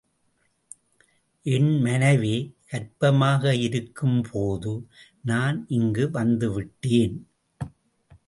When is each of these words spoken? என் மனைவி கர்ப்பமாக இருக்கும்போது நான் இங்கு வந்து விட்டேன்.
என் 1.45 1.81
மனைவி 1.81 2.55
கர்ப்பமாக 2.71 3.43
இருக்கும்போது 3.61 4.73
நான் 5.21 5.65
இங்கு 5.69 6.05
வந்து 6.09 6.49
விட்டேன். 6.53 7.15